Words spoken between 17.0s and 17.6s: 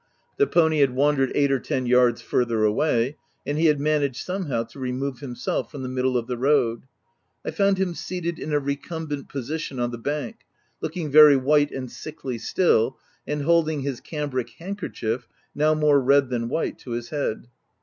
head.